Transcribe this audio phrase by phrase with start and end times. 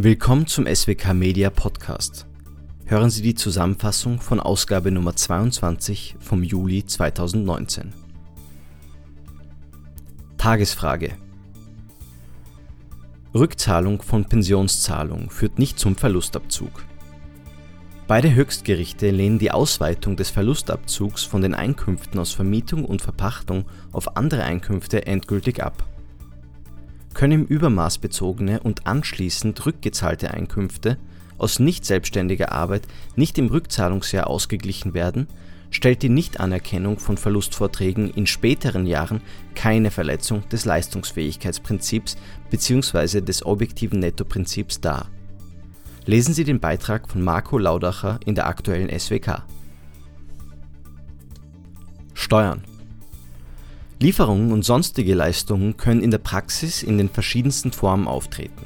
[0.00, 2.24] Willkommen zum SWK Media Podcast.
[2.84, 7.92] Hören Sie die Zusammenfassung von Ausgabe Nummer 22 vom Juli 2019.
[10.36, 11.16] Tagesfrage.
[13.34, 16.84] Rückzahlung von Pensionszahlung führt nicht zum Verlustabzug.
[18.06, 24.16] Beide Höchstgerichte lehnen die Ausweitung des Verlustabzugs von den Einkünften aus Vermietung und Verpachtung auf
[24.16, 25.82] andere Einkünfte endgültig ab.
[27.18, 30.98] Können im Übermaß bezogene und anschließend rückgezahlte Einkünfte
[31.36, 32.86] aus nicht selbstständiger Arbeit
[33.16, 35.26] nicht im Rückzahlungsjahr ausgeglichen werden,
[35.72, 39.20] stellt die Nichtanerkennung von Verlustvorträgen in späteren Jahren
[39.56, 42.16] keine Verletzung des Leistungsfähigkeitsprinzips
[42.50, 43.20] bzw.
[43.20, 45.08] des objektiven Nettoprinzips dar
[46.06, 49.42] Lesen Sie den Beitrag von Marco Laudacher in der aktuellen SWK.
[52.14, 52.62] Steuern
[54.00, 58.64] Lieferungen und sonstige Leistungen können in der Praxis in den verschiedensten Formen auftreten.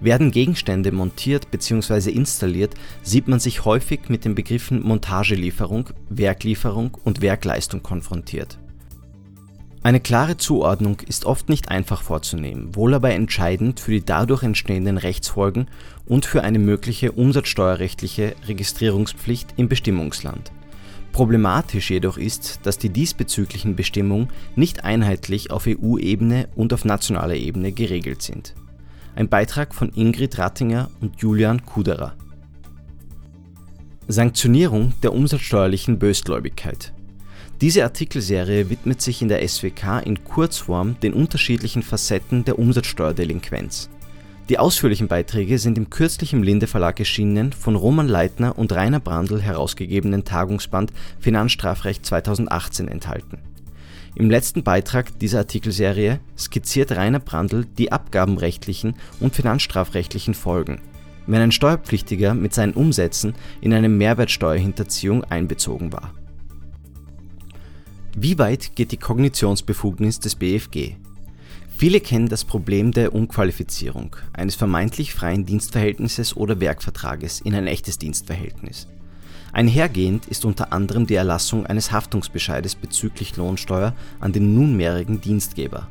[0.00, 2.10] Werden Gegenstände montiert bzw.
[2.10, 8.58] installiert, sieht man sich häufig mit den Begriffen Montagelieferung, Werklieferung und Werkleistung konfrontiert
[9.86, 14.98] eine klare Zuordnung ist oft nicht einfach vorzunehmen, wohl aber entscheidend für die dadurch entstehenden
[14.98, 15.68] Rechtsfolgen
[16.06, 20.50] und für eine mögliche umsatzsteuerrechtliche Registrierungspflicht im Bestimmungsland.
[21.16, 27.72] Problematisch jedoch ist, dass die diesbezüglichen Bestimmungen nicht einheitlich auf EU-Ebene und auf nationaler Ebene
[27.72, 28.54] geregelt sind.
[29.14, 32.12] Ein Beitrag von Ingrid Rattinger und Julian Kuderer.
[34.08, 36.92] Sanktionierung der umsatzsteuerlichen Bösgläubigkeit
[37.62, 43.88] diese Artikelserie widmet sich in der SWK in Kurzform den unterschiedlichen Facetten der Umsatzsteuerdelinquenz.
[44.48, 49.00] Die ausführlichen Beiträge sind im kürzlich im Linde Verlag erschienenen, von Roman Leitner und Rainer
[49.00, 53.38] Brandl herausgegebenen Tagungsband Finanzstrafrecht 2018 enthalten.
[54.14, 60.80] Im letzten Beitrag dieser Artikelserie skizziert Rainer Brandl die abgabenrechtlichen und finanzstrafrechtlichen Folgen,
[61.26, 66.12] wenn ein Steuerpflichtiger mit seinen Umsätzen in eine Mehrwertsteuerhinterziehung einbezogen war
[68.18, 70.94] wie weit geht die Kognitionsbefugnis des BFG?
[71.76, 77.98] Viele kennen das Problem der Umqualifizierung eines vermeintlich freien Dienstverhältnisses oder Werkvertrages in ein echtes
[77.98, 78.86] Dienstverhältnis.
[79.52, 85.86] Einhergehend ist unter anderem die Erlassung eines Haftungsbescheides bezüglich Lohnsteuer an den nunmehrigen Dienstgeber.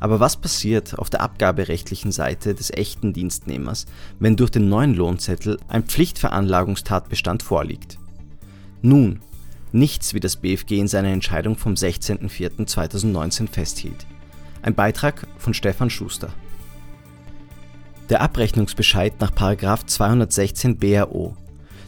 [0.00, 3.84] Aber was passiert auf der abgaberechtlichen Seite des echten Dienstnehmers,
[4.18, 7.98] wenn durch den neuen Lohnzettel ein Pflichtveranlagungstatbestand vorliegt?
[8.80, 9.20] Nun,
[9.70, 14.06] Nichts, wie das BFG in seiner Entscheidung vom 16.04.2019 festhielt.
[14.68, 16.28] Ein Beitrag von Stefan Schuster.
[18.10, 19.30] Der Abrechnungsbescheid nach
[19.86, 21.34] 216 BAO.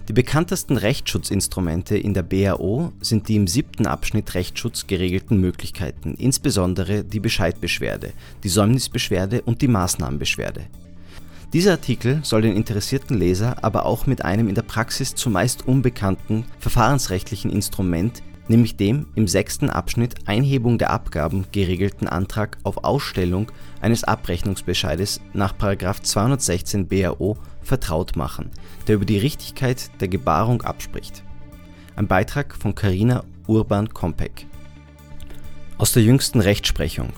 [0.09, 7.05] Die bekanntesten Rechtsschutzinstrumente in der BAO sind die im siebten Abschnitt Rechtsschutz geregelten Möglichkeiten, insbesondere
[7.05, 8.15] die Bescheidbeschwerde,
[8.45, 10.65] die Säumnisbeschwerde und die Maßnahmenbeschwerde
[11.53, 16.45] dieser Artikel soll den interessierten Leser aber auch mit einem in der Praxis zumeist unbekannten
[16.61, 24.05] verfahrensrechtlichen Instrument, nämlich dem im sechsten Abschnitt Einhebung der Abgaben geregelten Antrag auf Ausstellung eines
[24.05, 25.55] Abrechnungsbescheides nach§
[26.03, 28.51] 216 BAO vertraut machen,
[28.87, 31.23] der über die Richtigkeit der Gebarung abspricht.
[31.97, 34.47] Ein Beitrag von Carina Urban-Kompek.
[35.79, 37.13] Aus der jüngsten Rechtsprechung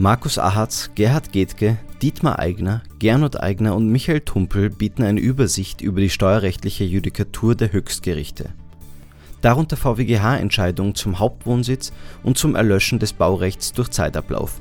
[0.00, 6.00] Markus Ahatz, Gerhard Gethke, Dietmar Eigner, Gernot Eigner und Michael Tumpel bieten eine Übersicht über
[6.00, 8.54] die steuerrechtliche Judikatur der Höchstgerichte.
[9.40, 11.92] Darunter VWGH-Entscheidungen zum Hauptwohnsitz
[12.22, 14.60] und zum Erlöschen des Baurechts durch Zeitablauf